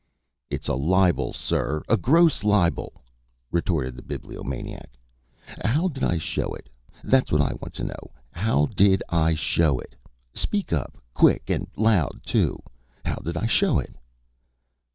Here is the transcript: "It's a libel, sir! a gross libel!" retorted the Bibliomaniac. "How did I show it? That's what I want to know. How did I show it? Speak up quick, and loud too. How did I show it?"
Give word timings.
"It's 0.49 0.67
a 0.67 0.73
libel, 0.73 1.31
sir! 1.31 1.83
a 1.87 1.95
gross 1.95 2.43
libel!" 2.43 3.03
retorted 3.51 3.95
the 3.95 4.01
Bibliomaniac. 4.01 4.97
"How 5.63 5.89
did 5.89 6.03
I 6.03 6.17
show 6.17 6.55
it? 6.55 6.69
That's 7.03 7.31
what 7.31 7.41
I 7.43 7.53
want 7.61 7.75
to 7.75 7.83
know. 7.83 8.11
How 8.31 8.65
did 8.65 9.03
I 9.09 9.35
show 9.35 9.77
it? 9.77 9.95
Speak 10.33 10.73
up 10.73 10.97
quick, 11.13 11.51
and 11.51 11.67
loud 11.77 12.21
too. 12.25 12.63
How 13.05 13.17
did 13.17 13.37
I 13.37 13.45
show 13.45 13.77
it?" 13.77 13.95